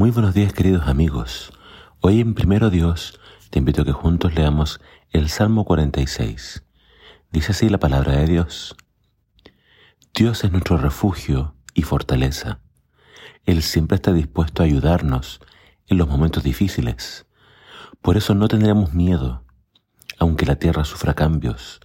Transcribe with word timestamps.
Muy 0.00 0.10
buenos 0.12 0.32
días 0.32 0.54
queridos 0.54 0.88
amigos. 0.88 1.52
Hoy 2.00 2.22
en 2.22 2.32
Primero 2.32 2.70
Dios 2.70 3.20
te 3.50 3.58
invito 3.58 3.82
a 3.82 3.84
que 3.84 3.92
juntos 3.92 4.34
leamos 4.34 4.80
el 5.10 5.28
Salmo 5.28 5.66
46. 5.66 6.64
Dice 7.30 7.52
así 7.52 7.68
la 7.68 7.76
palabra 7.76 8.16
de 8.16 8.24
Dios. 8.24 8.74
Dios 10.14 10.42
es 10.42 10.52
nuestro 10.52 10.78
refugio 10.78 11.54
y 11.74 11.82
fortaleza. 11.82 12.60
Él 13.44 13.60
siempre 13.60 13.96
está 13.96 14.14
dispuesto 14.14 14.62
a 14.62 14.64
ayudarnos 14.64 15.42
en 15.86 15.98
los 15.98 16.08
momentos 16.08 16.44
difíciles. 16.44 17.26
Por 18.00 18.16
eso 18.16 18.34
no 18.34 18.48
tendremos 18.48 18.94
miedo, 18.94 19.44
aunque 20.18 20.46
la 20.46 20.56
tierra 20.56 20.86
sufra 20.86 21.12
cambios 21.12 21.78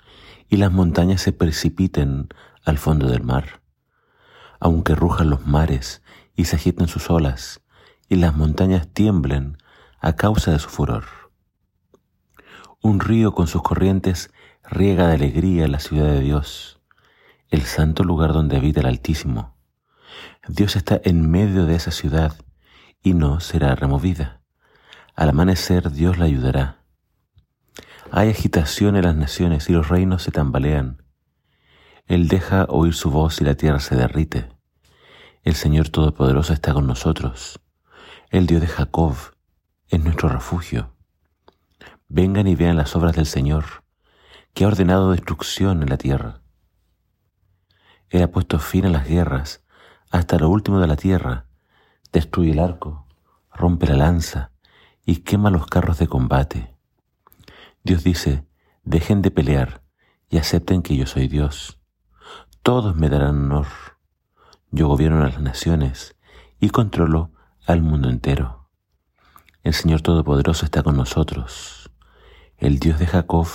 y 0.48 0.56
las 0.56 0.72
montañas 0.72 1.22
se 1.22 1.34
precipiten 1.34 2.30
al 2.64 2.78
fondo 2.78 3.10
del 3.10 3.24
mar. 3.24 3.62
Aunque 4.62 4.96
rujan 4.96 5.30
los 5.30 5.46
mares 5.46 6.02
y 6.34 6.46
se 6.46 6.56
agiten 6.56 6.88
sus 6.88 7.10
olas, 7.10 7.60
y 8.08 8.16
las 8.16 8.36
montañas 8.36 8.88
tiemblen 8.88 9.58
a 10.00 10.14
causa 10.14 10.52
de 10.52 10.60
su 10.60 10.70
furor. 10.70 11.06
Un 12.82 13.00
río 13.00 13.34
con 13.34 13.48
sus 13.48 13.62
corrientes 13.62 14.32
riega 14.64 15.08
de 15.08 15.16
alegría 15.16 15.68
la 15.68 15.80
ciudad 15.80 16.06
de 16.06 16.20
Dios, 16.20 16.80
el 17.50 17.64
santo 17.64 18.04
lugar 18.04 18.34
donde 18.34 18.58
habita 18.58 18.82
el 18.82 18.88
Altísimo. 18.88 19.56
Dios 20.48 20.76
está 20.76 21.00
en 21.04 21.30
medio 21.30 21.66
de 21.66 21.76
esa 21.76 21.92
ciudad 21.92 22.36
y 23.02 23.14
no 23.14 23.40
será 23.40 23.76
removida. 23.76 24.42
Al 25.16 25.30
amanecer 25.30 25.92
Dios 25.92 26.18
la 26.18 26.26
ayudará. 26.26 26.84
Hay 28.12 28.30
agitación 28.30 28.96
en 28.96 29.04
las 29.04 29.16
naciones 29.16 29.70
y 29.70 29.74
los 29.74 29.90
reinos 29.90 30.24
se 30.24 30.32
tambalean. 30.32 31.02
Él 32.08 32.28
deja 32.28 32.66
oír 32.70 32.94
su 32.94 33.10
voz 33.10 33.42
y 33.42 33.46
la 33.46 33.56
tierra 33.56 33.80
se 33.80 33.96
derrite. 33.96 34.50
El 35.44 35.56
Señor 35.56 35.90
Todopoderoso 35.90 36.54
está 36.54 36.74
con 36.74 36.86
nosotros. 36.86 37.60
El 38.36 38.48
Dios 38.48 38.60
de 38.60 38.68
Jacob 38.68 39.16
es 39.88 40.04
nuestro 40.04 40.28
refugio. 40.28 40.94
Vengan 42.10 42.48
y 42.48 42.56
vean 42.56 42.76
las 42.76 42.94
obras 42.94 43.16
del 43.16 43.28
Señor, 43.28 43.86
que 44.54 44.66
ha 44.66 44.68
ordenado 44.68 45.12
destrucción 45.12 45.82
en 45.82 45.88
la 45.88 45.98
tierra. 45.98 46.42
Él 48.10 48.22
ha 48.24 48.32
puesto 48.32 48.60
fin 48.60 48.88
a 48.88 48.90
las 48.90 49.08
guerras 49.08 49.64
hasta 50.12 50.38
lo 50.38 50.50
último 50.50 50.82
de 50.82 50.88
la 50.88 50.98
tierra, 50.98 51.46
destruye 52.12 52.52
el 52.52 52.60
arco, 52.60 53.08
rompe 53.54 53.88
la 53.88 53.96
lanza 53.96 54.52
y 55.06 55.22
quema 55.22 55.50
los 55.50 55.68
carros 55.68 55.98
de 55.98 56.08
combate. 56.08 56.76
Dios 57.86 58.04
dice, 58.04 58.46
dejen 58.84 59.22
de 59.22 59.32
pelear 59.32 59.82
y 60.30 60.40
acepten 60.40 60.82
que 60.82 60.98
yo 60.98 61.06
soy 61.06 61.30
Dios. 61.30 61.80
Todos 62.64 62.98
me 62.98 63.08
darán 63.08 63.46
honor. 63.46 63.68
Yo 64.72 64.90
gobierno 64.90 65.24
a 65.24 65.30
las 65.30 65.40
naciones 65.40 66.18
y 66.60 66.72
controlo 66.72 67.32
al 67.66 67.82
mundo 67.82 68.10
entero. 68.10 68.70
El 69.64 69.74
Señor 69.74 70.02
Todopoderoso 70.02 70.66
está 70.66 70.84
con 70.84 70.96
nosotros. 70.96 71.90
El 72.58 72.80
Dios 72.80 73.00
de 73.00 73.08
Jacob 73.08 73.48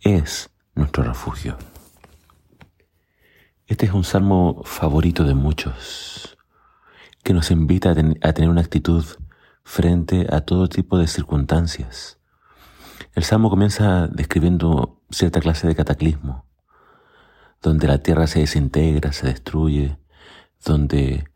es 0.00 0.50
nuestro 0.74 1.04
refugio. 1.04 1.58
Este 3.66 3.86
es 3.86 3.92
un 3.92 4.04
salmo 4.04 4.62
favorito 4.64 5.24
de 5.24 5.34
muchos, 5.34 6.36
que 7.22 7.32
nos 7.32 7.50
invita 7.50 7.90
a, 7.90 8.32
tener 8.32 8.50
una 8.50 8.60
actitud 8.60 9.04
frente 9.64 10.26
a 10.30 10.40
todo 10.40 10.68
tipo 10.68 10.98
de 10.98 11.06
circunstancias. 11.06 12.18
El 13.14 13.24
salmo 13.24 13.50
comienza 13.50 14.08
describiendo 14.08 15.02
cierta 15.10 15.40
clase 15.40 15.66
de 15.68 15.74
cataclismo, 15.74 16.46
donde 17.60 17.86
la 17.86 17.98
tierra 17.98 18.26
se 18.26 18.40
desintegra, 18.40 19.12
se 19.12 19.26
destruye, 19.26 19.98
donde 20.64 21.31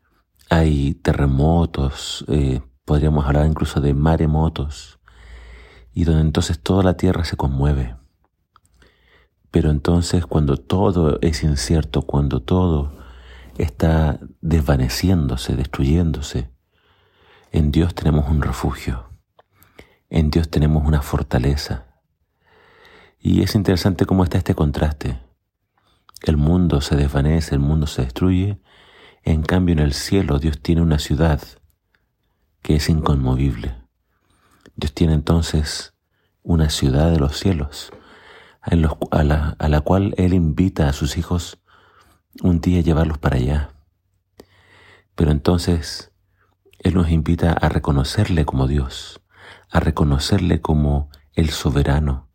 hay 0.49 0.95
terremotos, 0.95 2.25
eh, 2.29 2.61
podríamos 2.85 3.27
hablar 3.27 3.47
incluso 3.47 3.81
de 3.81 3.95
maremotos, 3.95 4.99
y 5.93 6.05
donde 6.05 6.23
entonces 6.23 6.61
toda 6.61 6.83
la 6.83 6.97
tierra 6.97 7.25
se 7.25 7.37
conmueve. 7.37 7.97
Pero 9.51 9.71
entonces 9.71 10.27
cuando 10.27 10.57
todo 10.57 11.19
es 11.23 11.43
incierto, 11.43 12.03
cuando 12.03 12.43
todo 12.43 12.93
está 13.57 14.21
desvaneciéndose, 14.41 15.57
destruyéndose, 15.57 16.51
en 17.53 17.71
Dios 17.73 17.95
tenemos 17.95 18.29
un 18.29 18.43
refugio, 18.43 19.09
en 20.11 20.31
Dios 20.31 20.51
tenemos 20.51 20.87
una 20.87 21.01
fortaleza. 21.01 21.87
Y 23.19 23.43
es 23.43 23.55
interesante 23.55 24.05
cómo 24.05 24.25
está 24.25 24.39
este 24.39 24.55
contraste. 24.55 25.19
El 26.23 26.37
mundo 26.37 26.81
se 26.81 26.97
desvanece, 26.97 27.55
el 27.55 27.61
mundo 27.61 27.87
se 27.87 28.03
destruye, 28.03 28.61
en 29.27 29.43
cambio, 29.43 29.73
en 29.73 29.81
el 29.81 29.93
cielo 29.93 30.39
Dios 30.39 30.63
tiene 30.63 30.83
una 30.83 31.01
ciudad 31.01 31.43
que 32.63 32.77
es 32.77 32.89
inconmovible. 32.89 33.75
Dios 34.77 34.95
tiene 34.95 35.15
entonces 35.15 35.95
una 36.45 36.71
ciudad 36.71 37.11
de 37.11 37.19
los 37.19 37.37
cielos 37.37 37.91
a, 38.61 38.77
la, 38.77 39.57
a 39.59 39.69
la 39.69 39.81
cual 39.81 40.15
Él 40.17 40.33
invita 40.33 40.89
a 40.89 40.93
sus 40.93 41.19
hijos 41.19 41.59
un 42.41 42.61
día 42.61 42.79
a 42.79 42.83
llevarlos 42.83 43.19
para 43.19 43.35
allá. 43.35 43.71
Pero 45.17 45.33
entonces 45.33 46.13
Él 46.79 46.95
nos 46.95 47.11
invita 47.11 47.53
a 47.53 47.69
reconocerle 47.69 48.45
como 48.45 48.69
Dios, 48.69 49.23
a 49.71 49.81
reconocerle 49.81 50.61
como 50.61 51.11
el 51.33 51.51
soberano. 51.51 52.29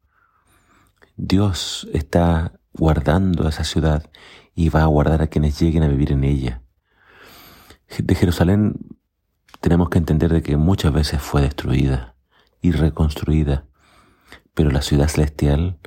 Dios 1.16 1.88
está 1.94 2.60
guardando 2.74 3.48
esa 3.48 3.64
ciudad 3.64 4.12
y 4.54 4.68
va 4.68 4.82
a 4.84 4.88
guardar 4.88 5.22
a 5.22 5.28
quienes 5.28 5.58
lleguen 5.58 5.84
a 5.84 5.88
vivir 5.88 6.12
en 6.12 6.26
ella 6.26 6.62
de 7.98 8.16
Jerusalén 8.16 8.76
tenemos 9.60 9.90
que 9.90 9.98
entender 9.98 10.32
de 10.32 10.42
que 10.42 10.58
muchas 10.58 10.94
veces 10.94 11.22
fue 11.22 11.42
destruida 11.42 12.16
y 12.62 12.72
reconstruida, 12.72 13.66
pero 14.54 14.72
la 14.72 14.82
ciudad 14.82 15.08
celestial 15.08 15.80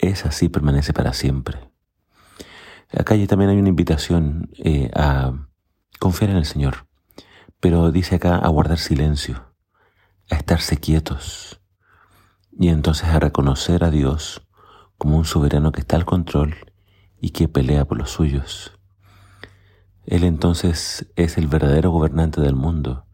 es 0.00 0.24
así, 0.24 0.48
permanece 0.48 0.92
para 0.92 1.12
siempre. 1.12 1.70
Acá 2.92 3.16
también 3.26 3.50
hay 3.50 3.58
una 3.58 3.70
invitación 3.70 4.50
eh, 4.58 4.90
a 4.94 5.32
confiar 5.98 6.30
en 6.30 6.36
el 6.36 6.44
Señor, 6.44 6.86
pero 7.60 7.90
dice 7.90 8.16
acá 8.16 8.36
a 8.36 8.48
guardar 8.48 8.78
silencio, 8.78 9.54
a 10.30 10.36
estarse 10.36 10.76
quietos 10.76 11.60
y 12.58 12.68
entonces 12.68 13.08
a 13.08 13.18
reconocer 13.18 13.84
a 13.84 13.90
Dios 13.90 14.46
como 14.98 15.16
un 15.16 15.24
soberano 15.24 15.72
que 15.72 15.80
está 15.80 15.96
al 15.96 16.04
control 16.04 16.54
y 17.20 17.30
que 17.30 17.48
pelea 17.48 17.86
por 17.86 17.98
los 17.98 18.10
suyos. 18.10 18.78
Él 20.06 20.24
entonces 20.24 21.06
es 21.14 21.38
el 21.38 21.46
verdadero 21.46 21.90
gobernante 21.90 22.40
del 22.40 22.56
mundo 22.56 23.06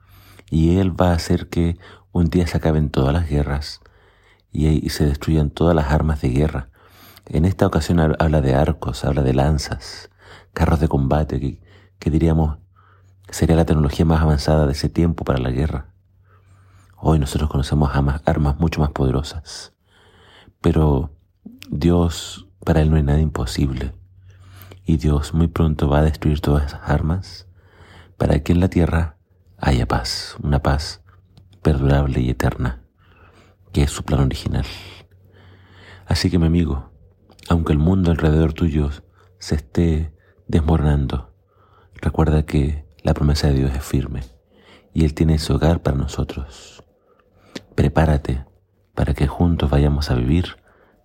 y 0.51 0.77
Él 0.77 0.99
va 0.99 1.11
a 1.11 1.15
hacer 1.15 1.49
que 1.49 1.79
un 2.13 2.31
día 2.31 2.47
se 2.47 2.57
acaben 2.57 2.91
todas 2.91 3.13
las 3.13 3.29
guerras 3.29 3.81
y, 4.51 4.89
se 4.89 5.05
destruyan 5.05 5.51
todas 5.51 5.75
las 5.75 5.93
armas 5.93 6.23
de 6.23 6.31
guerra. 6.31 6.71
En 7.27 7.45
esta 7.45 7.67
ocasión 7.67 8.01
habla 8.01 8.41
de 8.41 8.55
arcos, 8.55 9.05
habla 9.05 9.23
de 9.23 9.35
lanzas, 9.35 10.11
carros 10.55 10.81
de 10.81 10.89
combate, 10.89 11.61
que, 11.99 12.11
diríamos 12.11 12.59
sería 13.31 13.57
la 13.57 13.67
tecnología 13.67 14.07
más 14.07 14.23
avanzada 14.23 14.65
de 14.65 14.73
ese 14.73 14.89
tiempo 14.89 15.25
para 15.25 15.39
la 15.39 15.51
guerra. 15.51 15.93
Hoy 16.97 17.19
nosotros 17.19 17.51
conocemos 17.51 17.91
armas 18.25 18.59
mucho 18.59 18.81
más 18.81 18.91
poderosas, 18.91 19.75
pero 20.63 21.13
Dios, 21.69 22.49
para 22.65 22.81
Él 22.81 22.91
no 22.91 22.97
hay 22.97 23.03
nada 23.03 23.21
imposible 23.21 23.93
y 24.89 24.97
Dios 24.97 25.35
muy 25.35 25.49
pronto 25.49 25.87
va 25.87 25.99
a 25.99 26.03
destruir 26.03 26.41
todas 26.41 26.65
esas 26.65 26.81
armas 26.89 27.47
para 28.17 28.43
que 28.43 28.53
en 28.53 28.61
la 28.61 28.71
tierra 28.71 29.19
haya 29.59 29.87
paz, 29.87 30.35
una 30.43 30.63
paz 30.63 31.03
perdurable 31.61 32.23
y 32.23 32.31
eterna, 32.31 32.81
que 33.71 33.83
es 33.83 33.91
su 33.91 34.03
plan 34.03 34.23
original. 34.23 34.65
Así 36.07 36.31
que 36.31 36.39
mi 36.39 36.47
amigo, 36.47 36.91
aunque 37.51 37.75
el 37.75 37.79
mundo 37.79 38.11
alrededor 38.11 38.55
tuyo 38.55 38.89
se 39.39 39.57
esté 39.57 40.15
desmoronando, 40.47 41.35
recuerda 41.97 42.47
que 42.47 42.87
la 43.03 43.13
promesa 43.13 43.49
de 43.49 43.55
Dios 43.55 43.73
es 43.75 43.85
firme 43.85 44.23
y 44.95 45.05
Él 45.05 45.13
tiene 45.13 45.35
ese 45.35 45.53
hogar 45.53 45.83
para 45.83 45.99
nosotros. 45.99 46.83
Prepárate 47.75 48.47
para 48.95 49.13
que 49.13 49.27
juntos 49.27 49.69
vayamos 49.69 50.11
a 50.11 50.15
vivir 50.15 50.57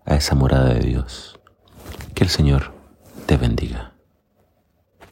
a 0.06 0.16
esa 0.16 0.36
morada 0.36 0.74
de 0.74 0.80
Dios. 0.80 1.38
Que 2.16 2.24
el 2.24 2.30
Señor 2.30 2.83
te 3.26 3.38
bendiga. 3.38 3.93